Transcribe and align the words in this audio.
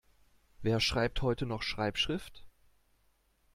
Wer 0.63 0.79
schreibt 0.79 1.21
heute 1.21 1.45
noch 1.45 1.61
Schreibschrift? 1.61 2.43